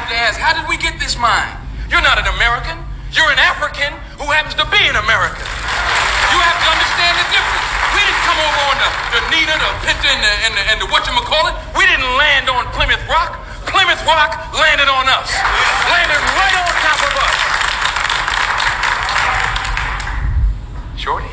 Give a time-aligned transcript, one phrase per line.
[0.00, 1.52] have to ask, how did we get this mind?
[1.92, 2.80] You're not an American.
[3.12, 5.44] You're an African who happens to be an American.
[6.32, 7.68] You have to understand the difference.
[7.92, 10.76] We didn't come over on the, the Nina, the Pinta, and the, and the, and
[10.80, 11.52] the whatchamacallit.
[11.76, 13.44] We didn't land on Plymouth Rock.
[13.68, 15.28] Plymouth Rock landed on us.
[15.92, 17.36] Landed right on top of us.
[20.96, 21.28] Shorty?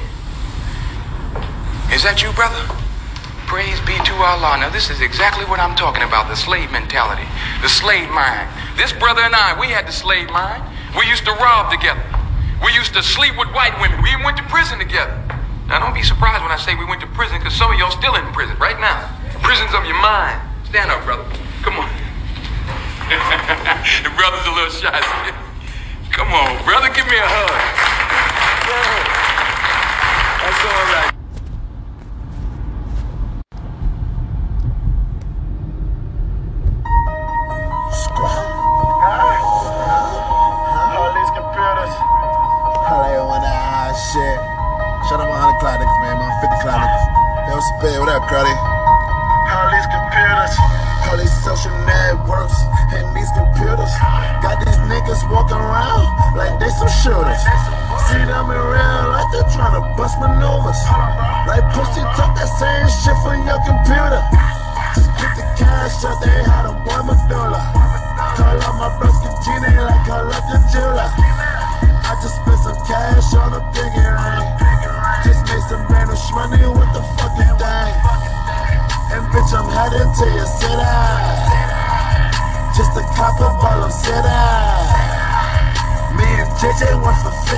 [1.96, 2.60] Is that you, brother?
[3.48, 4.60] Praise be to Allah.
[4.60, 7.24] Now, this is exactly what I'm talking about the slave mentality,
[7.64, 8.44] the slave mind.
[8.76, 10.62] This brother and I, we had the slave mind.
[11.00, 12.04] We used to rob together.
[12.60, 14.04] We used to sleep with white women.
[14.04, 15.16] We went to prison together.
[15.72, 17.96] Now, don't be surprised when I say we went to prison because some of y'all
[17.96, 19.16] still in prison right now.
[19.40, 20.44] Prisons of your mind.
[20.68, 21.24] Stand up, brother.
[21.64, 21.88] Come on.
[24.04, 24.92] the brother's a little shy.
[26.12, 27.56] Come on, brother, give me a hug.
[30.44, 31.17] That's all right.
[48.28, 48.56] Up, Cruddy?
[49.48, 50.54] Police computers.
[51.08, 52.56] All these social networks
[52.92, 53.92] and these computers
[54.44, 57.42] got these niggas walking around like they some shooters.
[58.12, 60.80] See them in real life, they're trying to bust maneuvers.
[61.48, 64.20] Like pussy talk that same shit from your computer.
[64.96, 67.62] Just get the cash out, they had a boy Medulla.
[68.36, 71.08] Call up my broski Gina like call up your jeweler.
[71.08, 74.57] I just spent some cash on a piggy ring.
[75.24, 77.94] Just made some random money with the fucking thing.
[79.14, 80.94] And bitch, I'm heading to your city.
[82.78, 84.38] Just a cop a ball of city.
[86.18, 87.58] Me and JJ went for 50.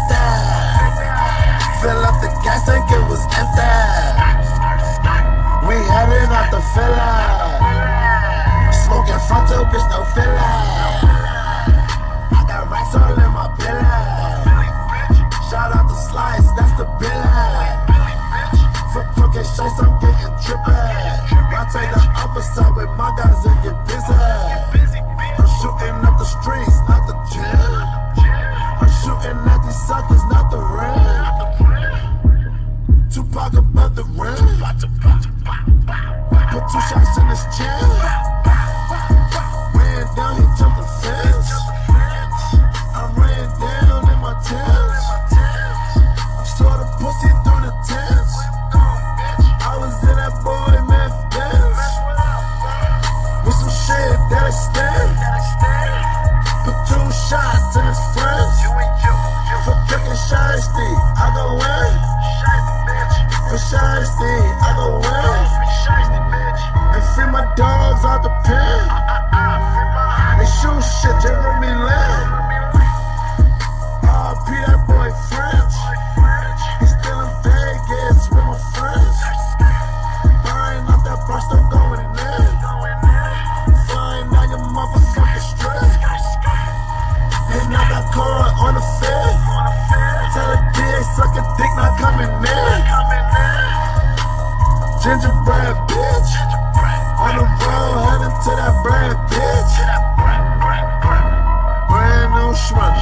[1.82, 3.76] Fill up the gas tank, it was empty.
[5.68, 7.16] We heading out the filler.
[8.84, 10.50] Smoking fronto, bitch, no filler.
[12.32, 13.89] I got racks all in my belly.
[16.80, 17.12] The billy.
[18.94, 20.72] For crooked shots, I'm getting trippy.
[21.52, 24.16] I take the opposite with my guys and get busy.
[24.16, 27.84] I'm shooting up the streets, not the gym.
[28.80, 31.04] I'm shooting at these suckers, not the rim.
[33.12, 34.40] Tupac above the rim.
[36.52, 38.19] Put two shots in his chin.
[63.68, 65.40] Shiesty, I go in.
[66.96, 68.82] And free my dogs out the pen.
[70.40, 72.24] They shoot shit, Jeremy Lin.
[74.08, 75.69] RP that boy French.
[95.10, 96.32] Gingerbread bitch.
[97.18, 99.74] On the road, heading to that bread bitch.
[101.90, 102.94] Brand new shrimp.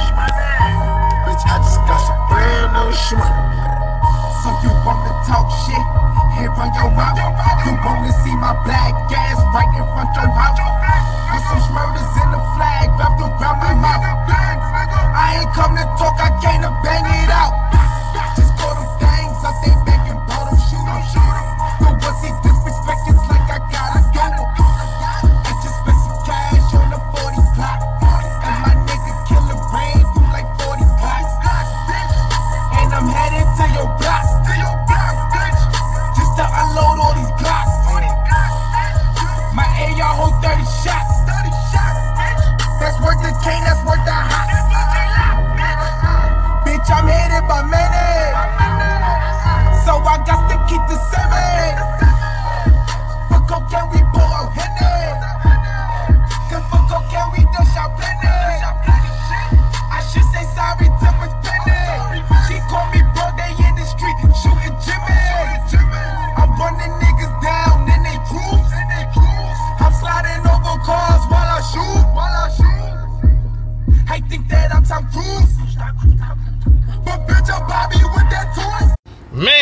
[1.28, 3.28] Bitch, I just got some brand new shrimp.
[4.40, 5.84] So you wanna talk shit?
[6.40, 7.20] Here on your mouth.
[7.68, 10.56] You wanna see my black ass right in front of your house?
[11.28, 14.00] With some smurders in the flag wrapped around my mouth.
[15.12, 17.52] I ain't come to talk, I came to bang it out.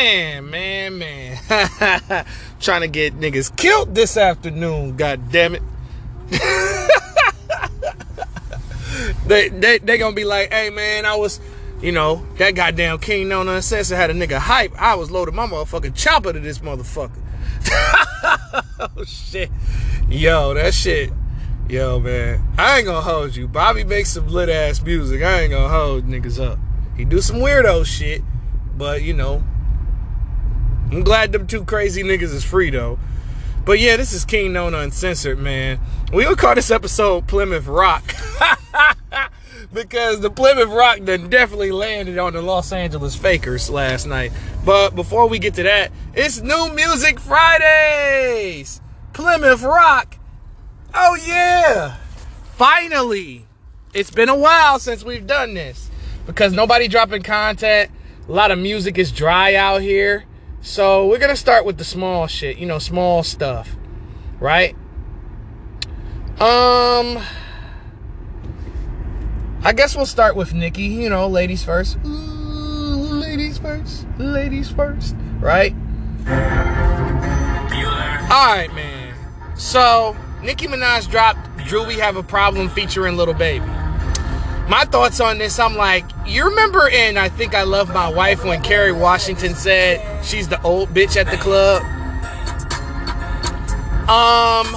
[0.07, 1.39] Man, man, man.
[2.61, 5.63] Trying to get niggas killed this afternoon, god damn it.
[9.27, 11.41] they they they gonna be like, hey man, I was,
[11.81, 14.81] you know, that goddamn King No Uncensored had a nigga hype.
[14.81, 17.11] I was loading my motherfucking chopper to this motherfucker.
[18.79, 19.51] oh shit,
[20.09, 21.11] yo, that shit,
[21.69, 23.49] yo man, I ain't gonna hold you.
[23.49, 25.21] Bobby makes some lit ass music.
[25.23, 26.61] I ain't gonna hold niggas up.
[26.97, 28.23] He do some weirdo shit,
[28.79, 29.43] but you know,
[30.91, 32.99] I'm glad them two crazy niggas is free though.
[33.65, 35.81] But yeah, this is King Nona Uncensored, man.
[36.13, 38.15] We gonna call this episode Plymouth Rock.
[39.73, 44.33] because the Plymouth Rock done definitely landed on the Los Angeles Fakers last night.
[44.65, 48.81] But before we get to that, it's New Music Fridays!
[49.13, 50.19] Plymouth Rock!
[50.95, 51.97] Oh yeah!
[52.55, 53.47] Finally!
[53.93, 55.91] It's been a while since we've done this.
[56.27, 57.91] Because nobody dropping content.
[58.29, 60.25] A lot of music is dry out here.
[60.61, 63.77] So we're gonna start with the small shit, you know, small stuff,
[64.41, 64.75] right?
[66.41, 67.23] Um,
[69.63, 70.83] I guess we'll start with Nicki.
[70.83, 71.99] You know, ladies first.
[72.05, 74.07] Ooh, ladies first.
[74.19, 75.17] Ladies first.
[75.41, 75.75] Right?
[78.29, 79.15] All right, man.
[79.57, 83.76] So Nicki Minaj dropped "Do We Have a Problem" featuring Lil Baby
[84.69, 88.45] my thoughts on this, I'm like, you remember in I Think I Love My Wife
[88.45, 91.83] when Kerry Washington said she's the old bitch at the club?
[94.09, 94.73] Um,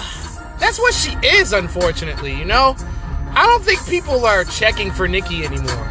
[0.59, 2.75] that's what she is, unfortunately, you know?
[3.31, 5.87] I don't think people are checking for Nicki anymore.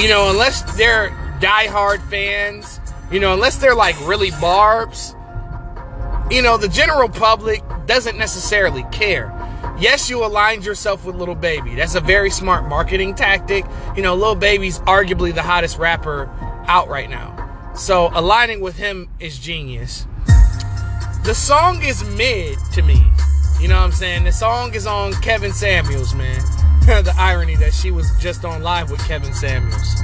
[0.00, 1.10] You know, unless they're
[1.40, 2.80] diehard fans,
[3.10, 5.14] you know, unless they're like really barbs,
[6.30, 9.31] you know, the general public doesn't necessarily care.
[9.82, 11.74] Yes, you aligned yourself with Lil Baby.
[11.74, 13.64] That's a very smart marketing tactic.
[13.96, 16.30] You know, Lil Baby's arguably the hottest rapper
[16.68, 17.72] out right now.
[17.74, 20.06] So aligning with him is genius.
[21.24, 23.04] The song is mid to me.
[23.60, 24.22] You know what I'm saying?
[24.22, 26.40] The song is on Kevin Samuels, man.
[26.86, 29.96] the irony that she was just on live with Kevin Samuels.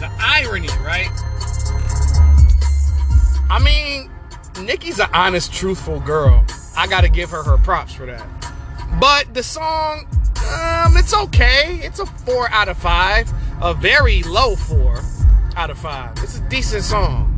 [0.00, 1.08] The irony, right?
[3.48, 4.10] I mean,
[4.62, 6.44] Nicki's an honest, truthful girl.
[6.76, 8.26] I gotta give her her props for that.
[9.00, 10.06] But the song,
[10.52, 11.80] um, it's okay.
[11.82, 13.30] It's a four out of five.
[13.60, 15.00] A very low four
[15.56, 16.12] out of five.
[16.22, 17.30] It's a decent song.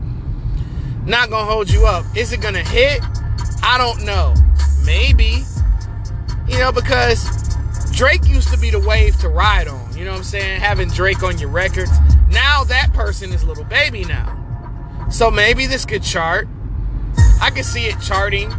[1.06, 2.04] Not gonna hold you up.
[2.16, 3.00] Is it gonna hit?
[3.62, 4.34] I don't know.
[4.84, 5.44] Maybe.
[6.48, 7.24] You know, because
[7.92, 9.96] Drake used to be the wave to ride on.
[9.96, 10.60] You know what I'm saying?
[10.60, 11.92] Having Drake on your records.
[12.30, 14.32] Now that person is Lil Baby now.
[15.10, 16.48] So maybe this could chart.
[17.40, 18.52] I could see it charting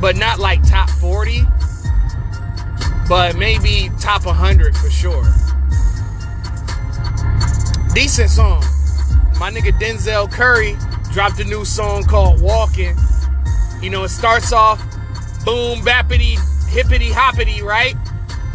[0.00, 1.42] but not like top 40,
[3.08, 5.24] but maybe top 100 for sure.
[7.94, 8.62] Decent song.
[9.38, 10.76] My nigga Denzel Curry
[11.12, 12.96] dropped a new song called Walking.
[13.80, 14.80] You know, it starts off
[15.44, 16.36] boom, bappity,
[16.68, 17.94] hippity, hoppity, right?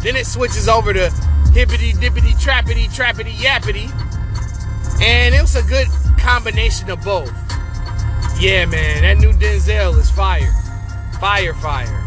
[0.02, 1.10] Then it switches over to
[1.52, 3.90] hippity, dippity, trappity, trappity, yappity.
[5.02, 5.88] And it was a good
[6.18, 7.32] combination of both.
[8.38, 10.52] Yeah, man, that new Denzel is fire.
[11.22, 12.00] Fire, fire.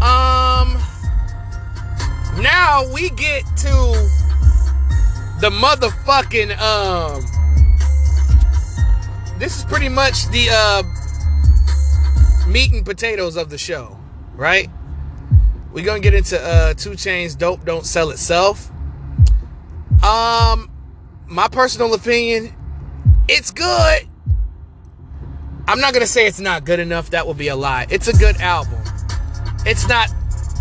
[0.00, 0.80] Um,
[2.40, 4.08] now we get to
[5.40, 7.24] the motherfucking um.
[9.40, 10.84] This is pretty much the uh
[12.46, 13.98] meat and potatoes of the show,
[14.36, 14.70] right?
[15.72, 18.70] We're gonna get into uh 2 Chainz dope don't sell itself.
[20.04, 20.70] Um,
[21.26, 22.54] my personal opinion,
[23.26, 24.08] it's good.
[25.68, 27.10] I'm not gonna say it's not good enough.
[27.10, 27.86] That would be a lie.
[27.90, 28.80] It's a good album.
[29.66, 30.08] It's not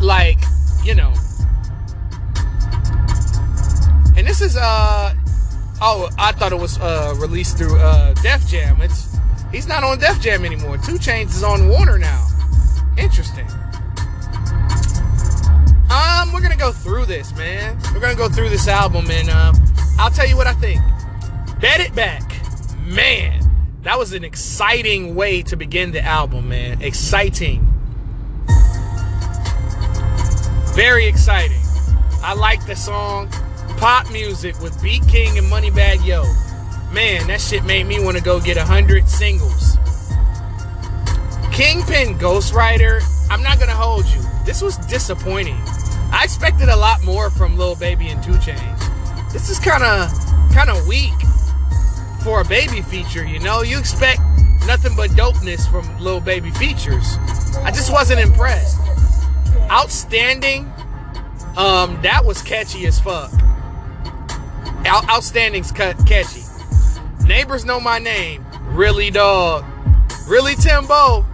[0.01, 0.37] like
[0.83, 1.13] you know.
[4.17, 5.15] And this is uh
[5.81, 8.81] oh I thought it was uh released through uh Def Jam.
[8.81, 9.17] It's
[9.49, 10.75] he's not on Def Jam anymore.
[10.75, 12.27] 2 Chainz is on Warner now.
[12.97, 13.47] Interesting.
[15.89, 17.79] Um, we're gonna go through this, man.
[17.93, 19.53] We're gonna go through this album, and uh,
[19.97, 20.81] I'll tell you what I think.
[21.61, 22.29] Bet it back,
[22.85, 23.46] man
[23.83, 26.81] that was an exciting way to begin the album, man.
[26.81, 27.73] Exciting.
[30.75, 31.61] Very exciting.
[32.21, 33.29] I like the song
[33.77, 36.23] Pop Music with Beat King and Moneybagg Yo.
[36.91, 39.77] Man, that shit made me want to go get a hundred singles.
[41.51, 44.21] Kingpin Ghostwriter, I'm not gonna hold you.
[44.45, 45.57] This was disappointing.
[46.11, 49.31] I expected a lot more from Lil Baby and 2 Chainz.
[49.33, 50.09] This is kind of
[50.53, 51.13] kind of weak
[52.27, 53.61] for a baby feature, you know?
[53.61, 54.19] You expect
[54.65, 57.15] nothing but dopeness from little baby features.
[57.63, 58.77] I just wasn't impressed.
[59.71, 60.69] Outstanding.
[61.55, 63.31] Um, that was catchy as fuck.
[64.85, 66.43] Out- outstanding's cut catchy.
[67.25, 68.45] Neighbors know my name.
[68.71, 69.63] Really dog.
[70.27, 71.25] Really Timbo.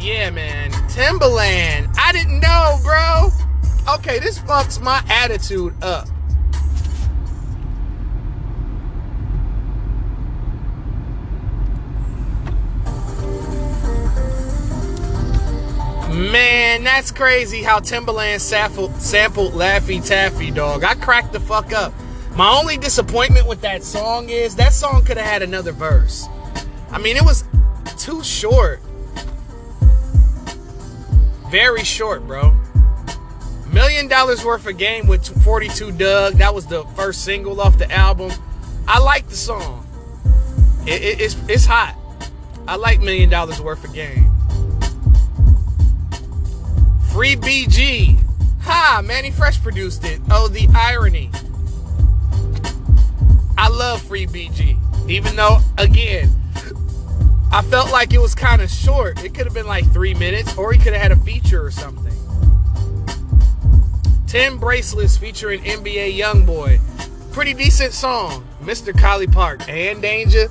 [0.00, 0.72] Yeah, man.
[0.88, 3.30] Timbaland I didn't know, bro.
[3.94, 6.06] Okay, this fucks my attitude up.
[16.12, 18.92] Man, that's crazy how Timbaland sampled,
[19.54, 20.84] Laffy Taffy, dog.
[20.84, 21.94] I cracked the fuck up.
[22.36, 26.26] My only disappointment with that song is that song could have had another verse.
[26.90, 27.44] I mean, it was
[27.96, 28.82] too short.
[31.52, 32.56] Very short, bro.
[33.70, 36.32] Million dollars worth of game with 42 Dugg.
[36.38, 38.32] That was the first single off the album.
[38.88, 39.86] I like the song.
[40.86, 41.94] It, it, it's it's hot.
[42.66, 44.30] I like Million Dollars Worth of Game.
[47.12, 48.18] Free BG.
[48.62, 49.02] Ha!
[49.04, 50.22] Mannie Fresh produced it.
[50.30, 51.30] Oh, the irony.
[53.58, 54.78] I love Free BG.
[55.06, 56.30] Even though, again,
[57.54, 59.22] I felt like it was kind of short.
[59.22, 61.70] It could have been like three minutes, or he could have had a feature or
[61.70, 62.12] something.
[64.26, 66.80] 10 Bracelets featuring NBA Youngboy.
[67.32, 68.46] Pretty decent song.
[68.62, 68.94] Mr.
[68.94, 70.46] Collipark and Danger.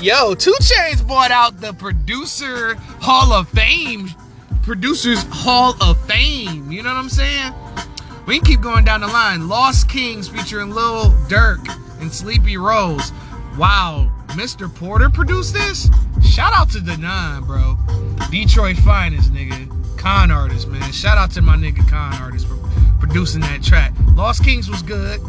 [0.00, 4.08] Yo, 2 Chainz bought out the Producer Hall of Fame.
[4.62, 6.72] Producers Hall of Fame.
[6.72, 7.52] You know what I'm saying?
[8.26, 9.48] We can keep going down the line.
[9.48, 11.68] Lost Kings featuring Lil Durk
[12.00, 13.12] and Sleepy Rose.
[13.58, 14.74] Wow, Mr.
[14.74, 15.90] Porter produced this?
[16.24, 17.76] Shout out to the Nine, bro.
[18.30, 19.68] Detroit finest, nigga.
[19.98, 20.92] Con artist, man.
[20.92, 22.56] Shout out to my nigga Con artist for
[23.00, 23.92] producing that track.
[24.14, 25.20] Lost Kings was good.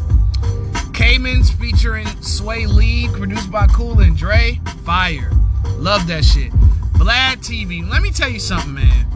[0.92, 4.60] Caymans featuring Swae Lee, produced by Cool and Dre.
[4.84, 5.30] Fire.
[5.76, 6.52] Love that shit.
[6.94, 7.88] Vlad TV.
[7.88, 9.06] Let me tell you something, man.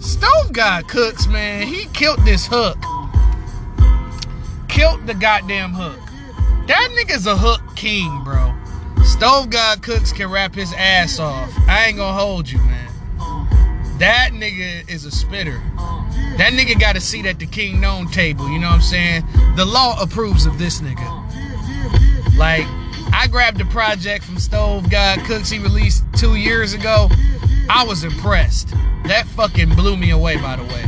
[0.00, 1.66] Stove God Cooks, man.
[1.66, 2.78] He killed this hook.
[4.68, 5.98] Killed the goddamn hook.
[6.68, 8.54] That nigga's a hook king, bro.
[9.04, 11.52] Stove God Cooks can rap his ass off.
[11.68, 12.90] I ain't gonna hold you, man.
[13.98, 15.62] That nigga is a spitter.
[16.36, 19.24] That nigga got a seat at the King Known table, you know what I'm saying?
[19.56, 21.08] The law approves of this nigga.
[22.36, 22.66] Like,
[23.12, 27.08] I grabbed the project from Stove God Cooks he released two years ago.
[27.70, 28.70] I was impressed.
[29.04, 30.84] That fucking blew me away, by the way.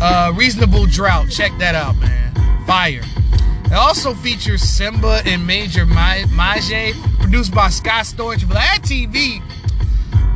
[0.00, 2.64] Uh, Reasonable Drought, check that out, man.
[2.66, 3.02] Fire.
[3.70, 8.40] It also features Simba and Major Maje, produced by Scott Storch.
[8.40, 9.40] Vlad TV,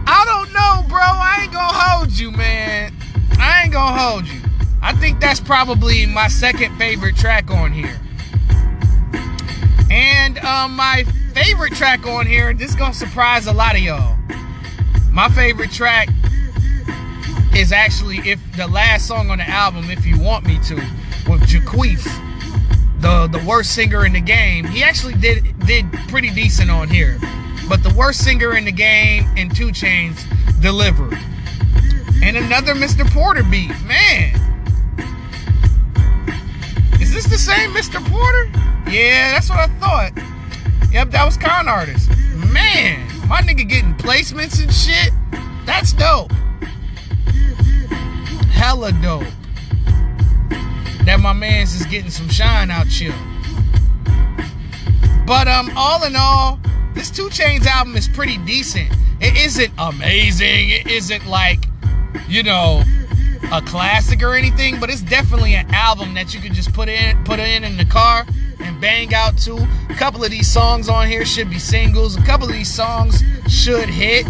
[0.06, 1.00] I don't know, bro.
[1.02, 2.94] I ain't gonna hold you, man.
[3.40, 4.40] I ain't gonna hold you.
[4.80, 8.00] I think that's probably my second favorite track on here.
[9.90, 14.16] And um, my favorite track on here, this is gonna surprise a lot of y'all.
[15.10, 16.08] My favorite track
[17.52, 20.76] is actually if the last song on the album, if you want me to,
[21.26, 22.04] with Jaqueef,
[23.04, 24.64] the the worst singer in the game.
[24.64, 27.18] He actually did did pretty decent on here,
[27.68, 30.24] but the worst singer in the game in 2 Chainz
[30.62, 31.18] delivered.
[32.22, 33.06] And another Mr.
[33.12, 34.40] Porter beat, man.
[36.98, 38.02] Is this the same Mr.
[38.10, 38.46] Porter?
[38.90, 40.12] Yeah, that's what I thought.
[40.90, 42.08] Yep, that was Con Artist.
[42.52, 45.12] Man, my nigga getting placements and shit.
[45.66, 46.32] That's dope.
[48.50, 49.24] Hella dope.
[51.04, 53.14] That my man's is getting some shine out here.
[55.26, 56.58] But um, all in all,
[56.94, 58.90] this 2 Chainz album is pretty decent.
[59.20, 60.70] It isn't amazing.
[60.70, 61.66] It isn't like,
[62.28, 62.82] you know,
[63.52, 67.22] a classic or anything, but it's definitely an album that you can just put in
[67.24, 68.26] put in in the car
[68.60, 69.56] and bang out to.
[69.90, 72.16] A couple of these songs on here should be singles.
[72.16, 74.26] A couple of these songs should hit.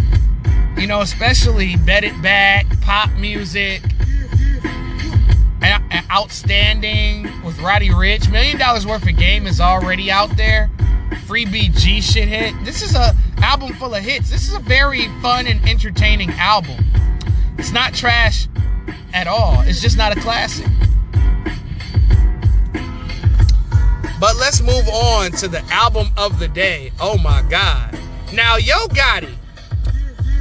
[0.77, 3.83] You know, especially Bet It Back, pop music,
[6.11, 8.31] outstanding with Roddy Ricch.
[8.31, 10.71] Million dollars worth of game is already out there.
[11.27, 12.55] Free BG shit hit.
[12.65, 14.31] This is a album full of hits.
[14.31, 16.85] This is a very fun and entertaining album.
[17.59, 18.49] It's not trash
[19.13, 19.61] at all.
[19.63, 20.67] It's just not a classic.
[24.21, 26.93] But let's move on to the album of the day.
[27.01, 27.99] Oh my God.
[28.33, 29.35] Now, Yo Gotti,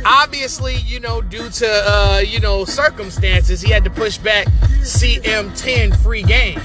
[0.05, 4.47] obviously, you know, due to, uh, you know, circumstances, he had to push back
[4.81, 6.61] CM10 free game.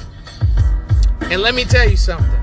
[1.22, 2.34] And let me tell you something.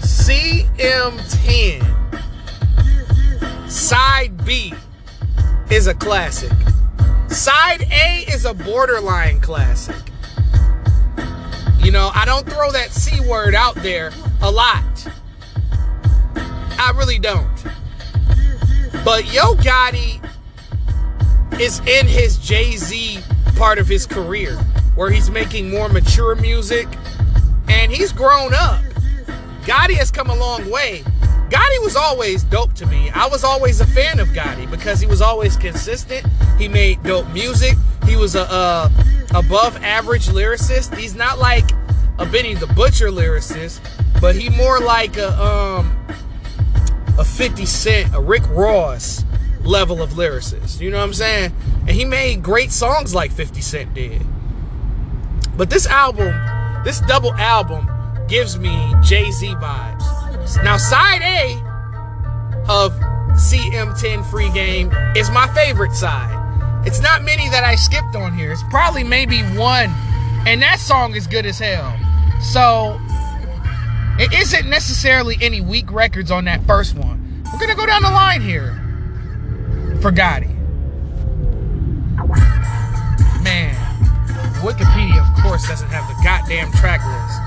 [0.00, 1.94] CM10
[3.74, 4.72] Side B
[5.68, 6.52] is a classic.
[7.28, 9.96] Side A is a borderline classic.
[11.80, 15.08] You know, I don't throw that C word out there a lot.
[16.84, 17.64] I really don't.
[19.06, 20.20] But Yo Gotti
[21.58, 23.20] is in his Jay Z
[23.56, 24.58] part of his career
[24.94, 26.86] where he's making more mature music
[27.68, 28.82] and he's grown up.
[29.62, 31.02] Gotti has come a long way.
[31.48, 33.08] Gotti was always dope to me.
[33.14, 36.26] I was always a fan of Gotti because he was always consistent.
[36.58, 37.78] He made dope music.
[38.04, 38.90] He was a, a
[39.34, 40.94] above average lyricist.
[40.98, 41.70] He's not like
[42.18, 43.80] a Benny the Butcher lyricist,
[44.20, 45.96] but he more like a um
[47.18, 49.24] a 50 Cent, a Rick Ross
[49.62, 50.80] level of lyricist.
[50.80, 51.52] You know what I'm saying?
[51.80, 54.22] And he made great songs like 50 Cent did.
[55.56, 56.34] But this album,
[56.84, 57.88] this double album,
[58.28, 60.62] gives me Jay Z vibes.
[60.62, 61.54] Now, side A
[62.68, 62.92] of
[63.34, 66.40] CM10 Free Game is my favorite side.
[66.86, 68.52] It's not many that I skipped on here.
[68.52, 69.90] It's probably maybe one,
[70.46, 71.96] and that song is good as hell.
[72.40, 73.00] So,
[74.18, 77.42] it isn't necessarily any weak records on that first one.
[77.52, 78.72] We're gonna go down the line here
[80.00, 80.52] for Gotti.
[83.42, 83.74] Man,
[84.62, 87.40] Wikipedia, of course, doesn't have the goddamn track list.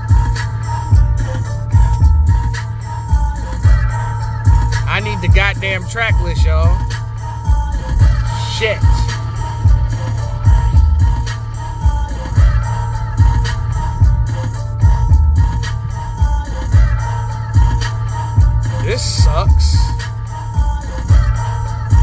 [4.90, 6.76] I need the goddamn track list, y'all.
[8.58, 9.07] Shit.
[18.88, 19.76] This sucks.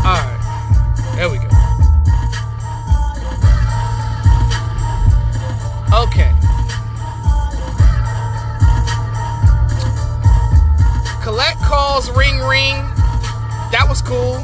[0.05, 0.39] Alright.
[1.15, 1.49] There we go.
[6.03, 6.31] Okay.
[11.23, 12.75] Collect calls, ring ring.
[13.71, 14.37] That was cool.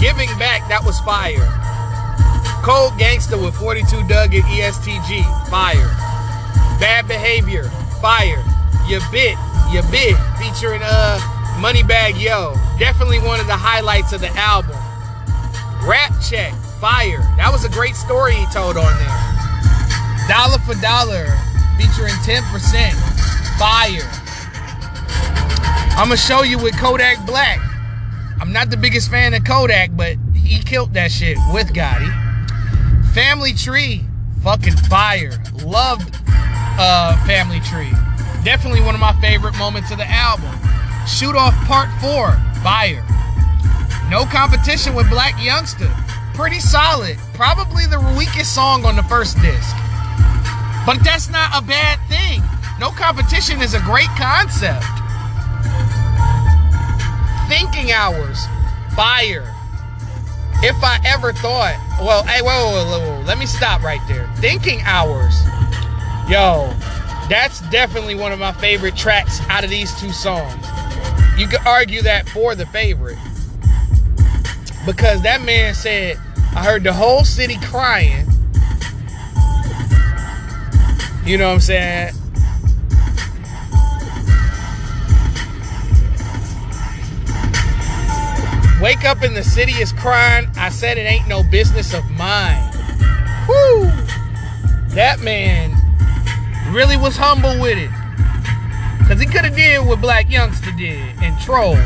[0.00, 1.46] Giving back, that was fire.
[2.64, 5.86] Cold Gangster with 42 Dugg at EST Gee, fire.
[6.80, 8.42] Bad Behavior, fire.
[8.88, 9.38] You bit,
[9.70, 11.29] you bit, featuring uh
[11.60, 12.54] Moneybagg Yo.
[12.78, 14.76] Definitely one of the highlights of the album.
[15.86, 17.20] Rap Check, fire.
[17.36, 19.20] That was a great story he told on there.
[20.24, 21.28] Dollar for Dollar,
[21.76, 22.40] featuring 10%,
[23.60, 24.08] fire.
[26.00, 27.60] I'm gonna show you with Kodak Black.
[28.40, 32.08] I'm not the biggest fan of Kodak, but he killed that shit with Gotti.
[33.12, 34.02] Family Tree,
[34.42, 35.32] fucking fire.
[35.62, 36.16] Loved
[36.80, 37.92] uh, Family Tree.
[38.44, 40.56] Definitely one of my favorite moments of the album.
[41.10, 43.04] Shoot Off Part 4, fire.
[44.08, 45.90] No competition with Blac Youngsta.
[46.34, 47.18] Pretty solid.
[47.34, 49.76] Probably the weakest song on the first disc.
[50.86, 52.42] But that's not a bad thing.
[52.78, 54.84] No competition is a great concept.
[57.48, 58.46] Thinking Hours,
[58.96, 59.54] fire.
[60.62, 64.26] If I ever thought, well, hey, whoa, whoa, whoa, whoa, let me stop right there.
[64.36, 65.34] Thinking Hours,
[66.28, 66.72] yo,
[67.28, 70.66] that's definitely one of my favorite tracks out of these two songs.
[71.40, 73.16] You could argue that for the favorite.
[74.84, 76.18] Because that man said,
[76.54, 78.26] I heard the whole city crying.
[81.24, 82.14] You know what I'm saying?
[88.82, 90.46] Wake up and the city is crying.
[90.56, 92.70] I said it ain't no business of mine.
[93.48, 93.86] Whoo!
[94.90, 95.72] That man
[96.74, 97.99] really was humble with it.
[99.10, 101.76] Cause he could have did what Blac Youngsta did and trolled.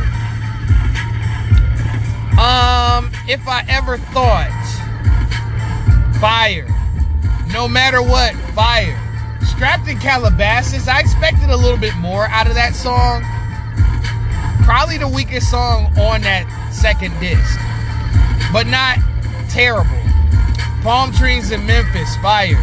[2.36, 4.52] Um, if I ever thought
[6.20, 6.68] fire,
[7.50, 9.00] no matter what, fire.
[9.40, 13.22] Strapped in Calabasas, I expected a little bit more out of that song.
[14.66, 17.58] Probably the weakest song on that second disc,
[18.52, 18.98] but not
[19.48, 19.96] terrible.
[20.82, 22.62] Palm trees in Memphis, fire.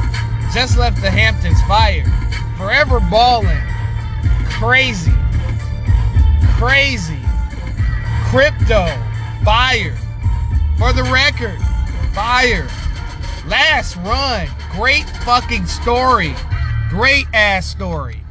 [0.54, 2.06] Just left the Hamptons, fire.
[2.58, 3.71] Forever ballin',
[4.62, 5.12] crazy,
[6.60, 7.18] crazy.
[8.30, 8.86] Crypto,
[9.44, 9.98] fire.
[10.78, 11.60] For the record,
[12.14, 12.68] fire.
[13.48, 16.36] Last run, great fucking story.
[16.90, 18.22] Great ass story.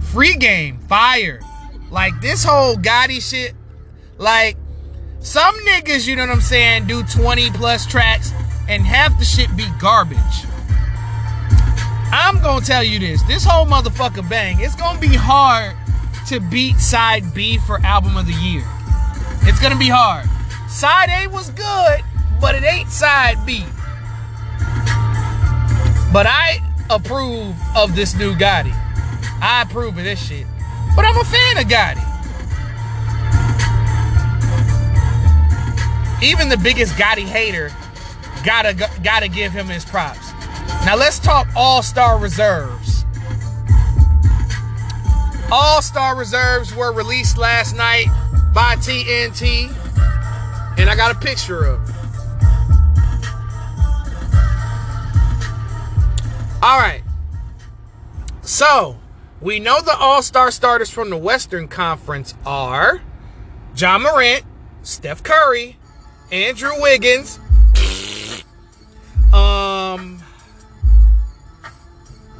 [0.00, 1.38] Free game, fire.
[1.88, 3.54] Like this whole Gotti shit,
[4.18, 4.56] like
[5.20, 8.32] some niggas, you know what I'm saying, do 20 plus tracks
[8.68, 10.18] and half the shit be garbage.
[12.12, 15.76] I'm gonna tell you this this whole motherfucker bang, it's gonna be hard
[16.28, 18.64] to beat side B for album of the year.
[19.42, 20.28] It's gonna be hard.
[20.68, 22.00] Side A was good,
[22.40, 23.64] but it ain't side B.
[26.12, 26.58] But I
[26.90, 28.74] approve of this new Gotti.
[29.40, 30.46] I approve of this shit.
[30.96, 32.06] But I'm a fan of Gotti.
[36.22, 37.70] Even the biggest Gotti hater
[38.44, 40.29] gotta gotta give him his props.
[40.84, 43.04] Now let's talk All-Star Reserves.
[45.52, 48.06] All-Star Reserves were released last night
[48.54, 49.68] by TNT,
[50.78, 51.94] and I got a picture of it.
[56.62, 57.02] All right.
[58.42, 58.98] So,
[59.40, 63.00] we know the All Star starters from the Western Conference are
[63.76, 64.44] Ja Morant,
[64.82, 65.78] Steph Curry,
[66.30, 67.38] Andrew Wiggins,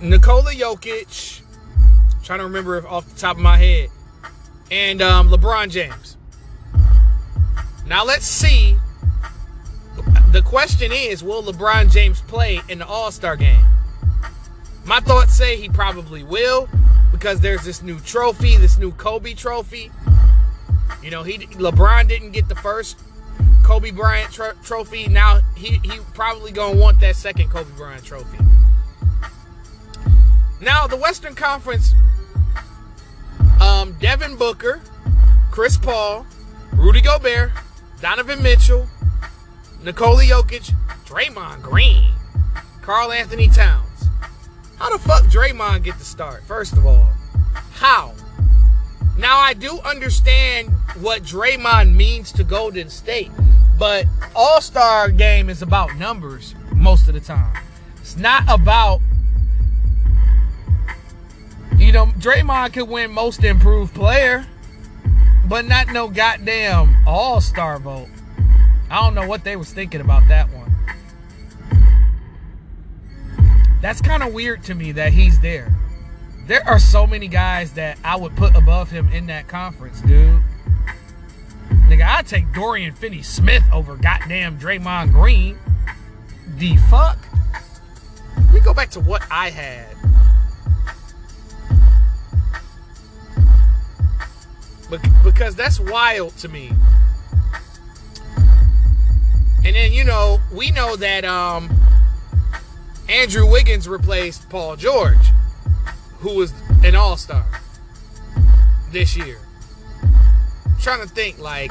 [0.01, 1.43] Nikola Jokic.
[2.25, 3.89] trying to remember off the top of my head,
[4.71, 6.17] and um, LeBron James.
[7.87, 8.77] Now let's see.
[10.33, 13.65] The question is, will LeBron James play in the All Star game?
[14.85, 16.69] My thoughts say he probably will
[17.13, 19.91] because there's this new trophy, this new Kobe trophy.
[21.03, 22.99] You know, he LeBron didn't get the first
[23.63, 25.09] Kobe Bryant tr- trophy.
[25.09, 28.39] Now he he probably gonna want that second Kobe Bryant trophy.
[30.61, 31.95] Now the Western Conference,
[33.63, 34.83] um, Devin Booker,
[35.51, 36.27] Chris Paul,
[36.75, 37.53] Rudy Gobert,
[38.03, 38.87] Donovan Mitchell,
[39.83, 40.73] Nikola Jokic,
[41.07, 42.11] Draymond Green,
[42.83, 44.11] Karl Anthony Towns.
[44.77, 46.43] How the fuck Draymond get the start?
[46.45, 47.09] First of all,
[47.73, 48.13] how?
[49.17, 50.69] Now I do understand
[51.01, 53.31] what Draymond means to Golden State,
[53.79, 54.05] but
[54.37, 57.57] All Star game is about numbers most of the time.
[58.03, 59.01] It's not about
[61.81, 64.47] you know Draymond could win Most Improved Player,
[65.49, 68.09] but not no goddamn All Star vote.
[68.91, 70.71] I don't know what they was thinking about that one.
[73.81, 75.75] That's kind of weird to me that he's there.
[76.47, 80.43] There are so many guys that I would put above him in that conference, dude.
[81.89, 85.59] Nigga, I'd take Dorian Finney Smith over goddamn Draymond Green.
[86.57, 87.19] The fuck?
[88.53, 89.87] Me go back to what I had.
[95.23, 96.73] Because that's wild to me.
[99.65, 101.71] And then, you know, we know that um,
[103.09, 105.31] Andrew Wiggins replaced Paul George,
[106.21, 107.47] who was an all star
[108.91, 109.39] this year.
[110.03, 111.71] I'm trying to think, like,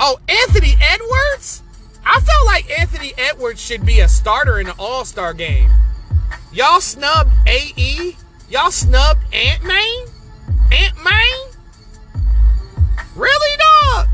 [0.00, 1.62] oh, Anthony Edwards?
[2.04, 5.70] I felt like Anthony Edwards should be a starter in the all star game.
[6.52, 8.16] Y'all snubbed AE?
[8.50, 10.06] Y'all snubbed Ant Man?
[10.72, 11.41] Ant Man?
[13.14, 14.08] Really, dog?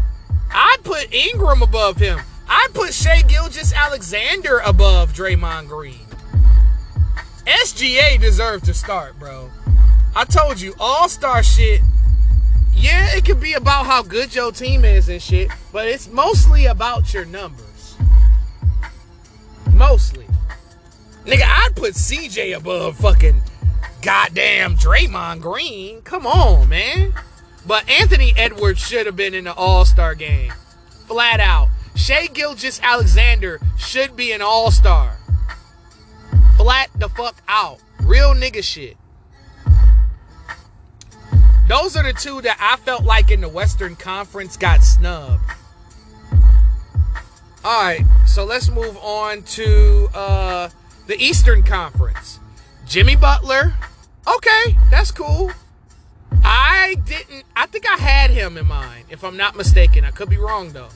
[0.51, 2.21] I'd put Ingram above him.
[2.49, 6.07] I'd put Shai Gilgeous-Alexander above Draymond Green.
[7.47, 9.51] SGA deserved to start, bro.
[10.17, 11.81] I told you, all star shit.
[12.75, 16.67] Yeah, it could be about how good your team is and shit, but it's mostly
[16.67, 17.97] about your numbers.
[19.75, 20.27] Mostly.
[21.25, 23.43] Nigga, I'd put CJ above fucking
[24.03, 26.03] goddamn Draymond Green.
[26.03, 27.13] Come on, man.
[27.66, 30.53] But Anthony Edwards should have been in the All Star game.
[31.07, 31.68] Flat out.
[31.99, 35.18] Shai Gilgeous-Alexander should be an all star.
[36.57, 37.79] Flat the fuck out.
[38.03, 38.97] Real nigga shit.
[41.66, 45.42] Those are the two that I felt like in the Western Conference got snubbed.
[47.64, 50.68] All right, so let's move on to uh,
[51.09, 52.38] the Eastern Conference.
[52.87, 53.75] Jimmy Butler.
[54.27, 55.51] Okay, that's cool.
[56.51, 60.03] I didn't, I think I had him in mind, if I'm not mistaken.
[60.03, 60.89] I could be wrong though.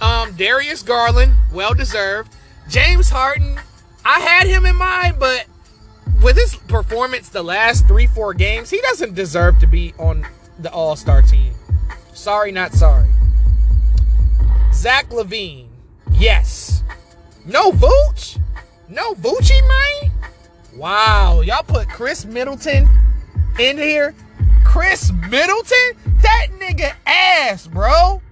[0.00, 2.34] Um, Darius Garland, well deserved.
[2.68, 3.60] James Harden,
[4.04, 5.46] I had him in mind, but
[6.20, 10.26] with his performance the last three, four games, he doesn't deserve to be on
[10.58, 11.54] the All Star team.
[12.12, 13.08] Sorry, not sorry.
[14.72, 15.68] Zach LaVine,
[16.10, 16.82] yes.
[17.46, 18.40] No Vooch?
[18.88, 20.19] No Voochie, man?
[20.76, 22.88] Wow, y'all put Khris Middleton
[23.58, 24.14] in here?
[24.64, 25.92] Khris Middleton?
[26.22, 28.22] That nigga ass, bro.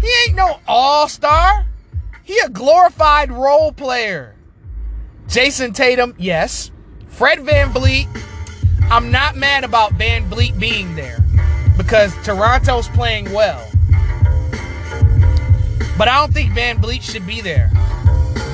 [0.00, 1.66] He ain't no all-star.
[2.22, 4.34] He a glorified role player.
[5.26, 6.70] Jayson Tatum, yes.
[7.08, 8.08] Fred Van VanVleet,
[8.90, 11.18] I'm not mad about Van VanVleet being there
[11.76, 13.66] because Toronto's playing well.
[15.96, 17.70] But I don't think Van VanVleet should be there.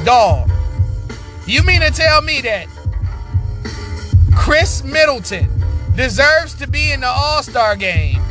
[0.05, 0.50] Dog.
[1.51, 2.69] You mean to tell me that
[4.37, 5.49] Khris Middleton
[5.97, 8.23] deserves to be in the All Star game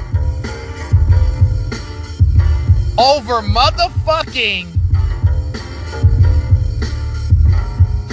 [2.98, 4.68] over motherfucking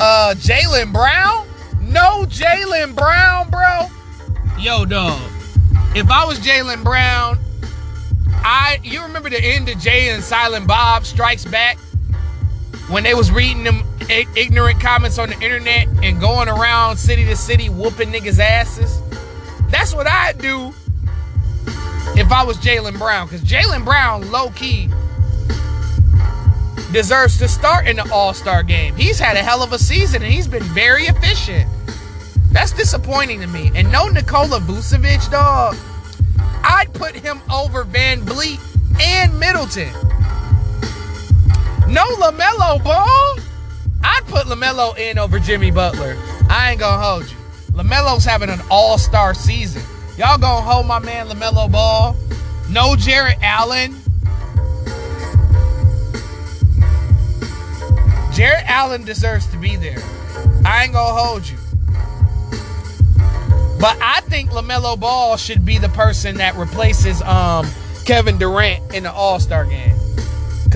[0.00, 1.46] uh Jaylen Brown?
[1.82, 3.86] No Jaylen Brown, bro.
[4.58, 5.20] Yo, dog.
[5.94, 7.38] If I was Jaylen Brown,
[8.38, 11.78] I you remember the end of Jay and Silent Bob Strikes Back?
[12.88, 17.36] When they was reading them ignorant comments on the internet and going around city to
[17.36, 19.00] city whooping niggas' asses?
[19.70, 20.72] That's what I'd do
[22.16, 23.26] if I was Jaylen Brown.
[23.26, 24.88] Because Jaylen Brown, low key,
[26.92, 28.94] deserves to start in the All Star game.
[28.94, 31.68] He's had a hell of a season and he's been very efficient.
[32.52, 33.72] That's disappointing to me.
[33.74, 35.76] And no Nikola Vucevic, dog.
[36.62, 38.60] I'd put him over VanVleet
[39.00, 39.92] and Middleton.
[41.88, 43.38] No LaMelo Ball.
[44.02, 46.16] I'd put LaMelo in over Jimmy Butler.
[46.50, 47.36] I ain't gonna hold you.
[47.72, 49.82] LaMelo's having an all-star season.
[50.16, 52.16] Y'all gonna hold my man LaMelo Ball?
[52.68, 53.94] No Jarrett Allen.
[58.32, 60.02] Jarrett Allen deserves to be there.
[60.64, 61.56] I ain't gonna hold you.
[63.78, 67.68] But I think LaMelo Ball should be the person that replaces um,
[68.04, 69.96] Kevin Durant in the All Star game.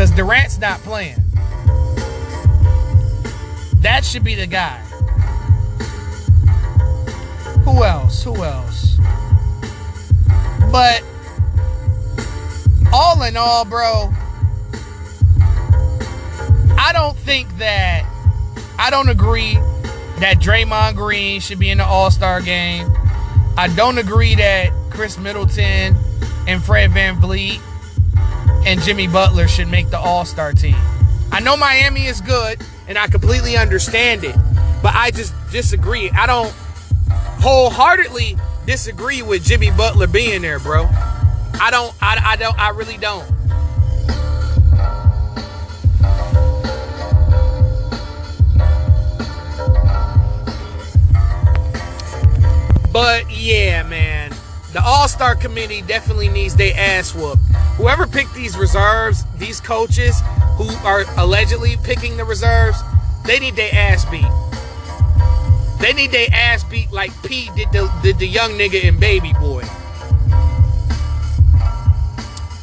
[0.00, 1.22] Because Durant's not playing.
[3.82, 4.78] That should be the guy.
[7.66, 8.24] Who else?
[8.24, 8.96] Who else?
[10.72, 11.04] But
[12.90, 14.10] all in all, bro,
[16.78, 18.06] I don't think that
[18.78, 19.52] I don't agree
[20.20, 22.90] that Draymond Green should be in the All Star game.
[23.58, 25.94] I don't agree that Khris Middleton
[26.48, 27.60] and Fred VanVleet
[28.66, 30.77] and Jimmy Butler should make the All Star team.
[31.33, 34.37] I know Miami is good and I completely understand it,
[34.83, 36.11] but I just disagree.
[36.11, 36.53] I don't
[37.40, 40.88] wholeheartedly disagree with Jimmy Butler being there, bro.
[41.61, 43.29] I don't, I, I don't, I really don't.
[52.92, 54.35] But yeah, man,
[54.73, 57.49] the All Star Committee definitely needs their ass whooped.
[57.80, 60.20] Whoever picked these reserves, these coaches
[60.58, 62.78] who are allegedly picking the reserves,
[63.24, 64.20] they need their ass beat.
[65.80, 69.62] They need their ass beat like P did the, the young nigga in Baby Boy.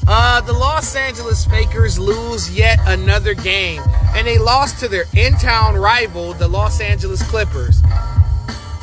[0.08, 3.82] Uh, the Los Angeles Fakers lose yet another game,
[4.13, 7.82] and they lost to their in-town rival, the Los Angeles Clippers.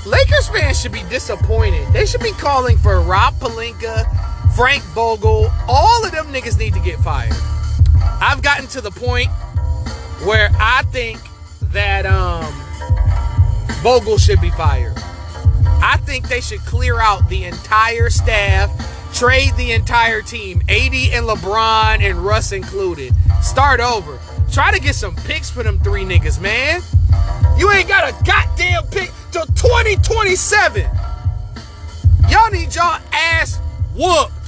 [0.05, 1.87] Lakers fans should be disappointed.
[1.93, 4.05] They should be calling for Rob Pelinka,
[4.55, 5.51] Frank Vogel.
[5.69, 7.35] All of them niggas need to get fired.
[8.21, 9.29] I've gotten to the point
[10.25, 11.21] where I think
[11.73, 12.53] that um
[13.83, 14.95] Vogel should be fired.
[15.83, 18.71] I think they should clear out the entire staff,
[19.13, 23.13] trade the entire team, AD and LeBron and Russ included.
[23.43, 24.19] Start over.
[24.51, 26.81] Try to get some picks for them three niggas, man.
[27.59, 30.89] You ain't got a goddamn pick till 2027.
[32.31, 33.61] Y'all need y'all ass
[33.95, 34.44] whooped.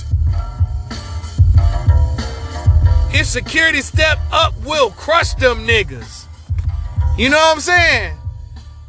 [3.25, 6.27] Security step up, will crush them niggas.
[7.19, 8.17] You know what I'm saying?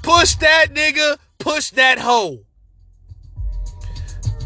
[0.04, 2.40] Push that nigga, push that hoe.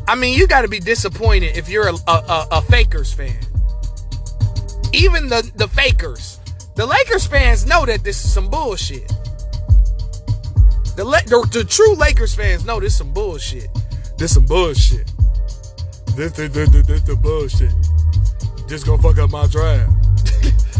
[0.08, 3.40] I mean, you got to be disappointed if you're a, a, a, Fakers fan.
[4.94, 6.40] Even the, the Fakers.
[6.76, 9.08] The Lakers fans know that this is some bullshit.
[10.96, 13.68] The, the, the true Lakers fans know this is some bullshit.
[14.18, 15.12] This some bullshit.
[16.16, 17.72] This this this this, this the bullshit.
[18.72, 19.92] Just gonna fuck up my draft.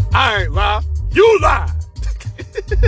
[0.14, 0.80] I ain't lie.
[1.10, 1.70] You lie.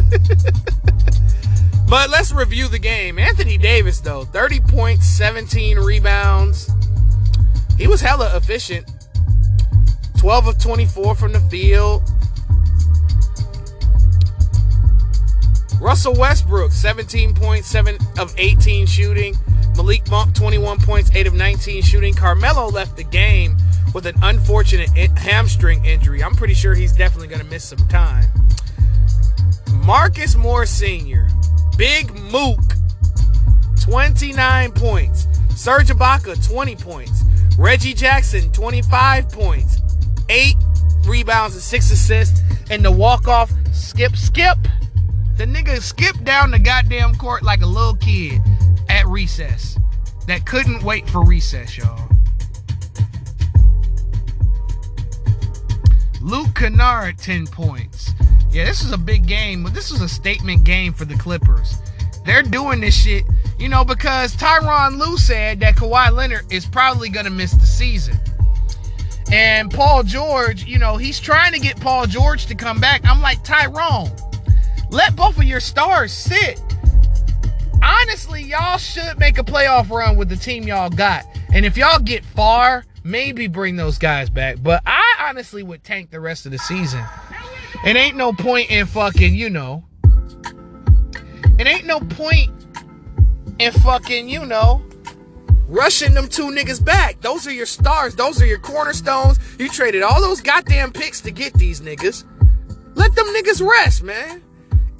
[1.90, 3.18] but let's review the game.
[3.18, 6.72] Anthony Davis though, 30 points, 17 rebounds.
[7.76, 8.90] He was hella efficient.
[10.16, 12.02] 12 of 24 from the field.
[15.82, 19.36] Russell Westbrook, 17.7 of 18 shooting.
[19.76, 22.14] Malik Monk, 21 points, 8 of 19 shooting.
[22.14, 23.54] Carmelo left the game
[23.94, 26.22] with an unfortunate hamstring injury.
[26.22, 28.24] I'm pretty sure he's definitely going to miss some time.
[29.72, 31.28] Marcus Morris Sr.,
[31.78, 32.60] Big Mook,
[33.82, 35.26] 29 points.
[35.54, 37.24] Serge Ibaka, 20 points.
[37.56, 39.80] Reggie Jackson, 25 points.
[40.28, 40.54] 8
[41.06, 42.40] rebounds and 6 assists.
[42.70, 44.58] And the walk-off skip skip
[45.36, 48.40] the nigga skipped down the goddamn court like a little kid
[48.88, 49.76] at recess
[50.28, 52.13] that couldn't wait for recess, y'all.
[56.24, 58.12] Luke Kennard, 10 points.
[58.50, 61.76] Yeah, this is a big game, but this was a statement game for the Clippers.
[62.24, 63.24] They're doing this shit,
[63.58, 67.66] you know, because Tyronn Lue said that Kawhi Leonard is probably going to miss the
[67.66, 68.16] season.
[69.30, 73.02] And Paul George, you know, he's trying to get Paul George to come back.
[73.04, 74.10] I'm like, Tyronn,
[74.90, 76.58] let both of your stars sit.
[77.82, 81.26] Honestly, y'all should make a playoff run with the team y'all got.
[81.52, 84.56] And if y'all get far, maybe bring those guys back.
[84.60, 87.04] But I honestly would tank the rest of the season.
[87.84, 89.84] It ain't no point in fucking, you know.
[91.56, 92.50] It ain't no point
[93.58, 94.82] in fucking, you know,
[95.68, 97.20] rushing them two niggas back.
[97.20, 98.16] Those are your stars.
[98.16, 99.38] Those are your cornerstones.
[99.58, 102.24] You traded all those goddamn picks to get these niggas.
[102.94, 104.42] Let them niggas rest, man.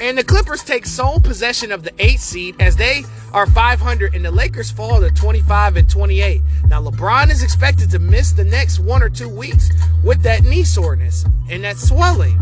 [0.01, 4.25] And the Clippers take sole possession of the eighth seed as they are 500 and
[4.25, 6.41] the Lakers fall to 25 and 28.
[6.69, 9.71] Now LeBron is expected to miss the next one or two weeks
[10.05, 12.41] with that knee soreness and that swelling.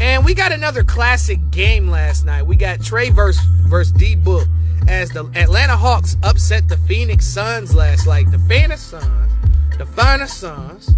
[0.00, 2.44] And we got another classic game last night.
[2.44, 4.46] We got Trae versus, versus D Book
[4.86, 8.30] as the Atlanta Hawks upset the Phoenix Suns last night.
[8.30, 9.32] The Phoenix Suns,
[9.78, 10.94] the Phoenix Suns.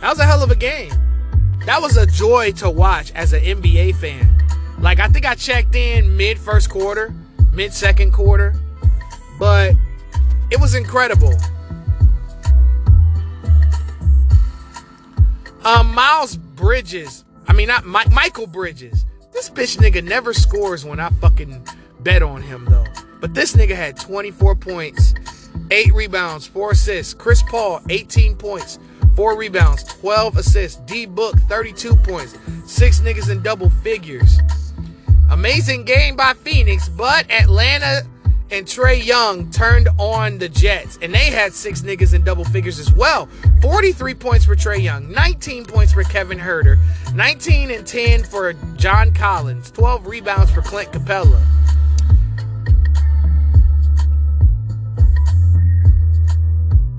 [0.00, 0.92] That was a hell of a game.
[1.64, 4.35] That was a joy to watch as an NBA fan.
[4.80, 7.14] Like I think I checked in mid first quarter,
[7.52, 8.54] mid second quarter,
[9.38, 9.74] but
[10.50, 11.34] it was incredible.
[15.64, 19.04] Um, Miles Bridges, I mean not My- Mikal Bridges.
[19.32, 21.66] This bitch nigga never scores when I fucking
[22.00, 22.84] bet on him though.
[23.20, 25.14] But this nigga had 24 points,
[25.70, 27.14] 8 rebounds, 4 assists.
[27.14, 28.78] Chris Paul, 18 points,
[29.16, 30.80] 4 rebounds, 12 assists.
[30.86, 32.36] D Book, 32 points,
[32.66, 34.38] 6 niggas in double figures.
[35.36, 38.06] Amazing game by Phoenix, but Atlanta
[38.50, 42.78] and Trae Young turned on the Jets, and they had six niggas in double figures
[42.78, 43.28] as well.
[43.60, 46.78] 43 points for Trae Young, 19 points for Kevin Huerter,
[47.14, 51.38] 19 and 10 for John Collins, 12 rebounds for Clint Capela.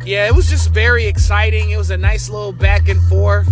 [0.05, 1.71] Yeah, it was just very exciting.
[1.71, 3.49] It was a nice little back and forth.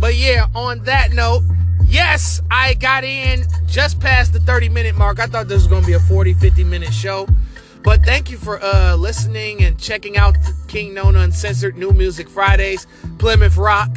[0.00, 1.42] But yeah, on that note,
[1.88, 5.18] yes, I got in just past the 30 minute mark.
[5.18, 7.26] I thought this was going to be a 40, 50 minute show.
[7.82, 12.86] But thank you for uh, listening and checking out King Nona Uncensored New Music Fridays,
[13.18, 13.96] Plymouth Rock.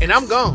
[0.00, 0.46] And I'm gone.